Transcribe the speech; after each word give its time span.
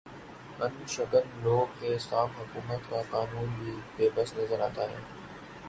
ان 0.59 0.71
ق 0.77 0.87
شکن 0.87 1.25
لوگ 1.43 1.67
کے 1.79 1.97
سام 1.99 2.29
حکومت 2.37 2.89
کا 2.89 3.01
قانون 3.11 3.53
بھی 3.59 3.75
بے 3.97 4.09
بس 4.15 4.33
نظر 4.37 4.59
آتا 4.61 4.89
ہے 4.89 4.99